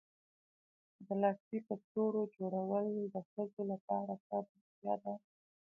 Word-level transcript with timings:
د 1.05 1.07
لاسي 1.21 1.57
کڅوړو 1.67 2.21
جوړول 2.37 2.85
د 3.13 3.15
ښځو 3.31 3.61
لپاره 3.71 4.13
ښه 4.25 4.37
بوختیا 4.47 4.93
ده. 5.03 5.13